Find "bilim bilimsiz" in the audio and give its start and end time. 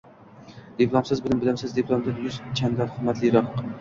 1.25-1.75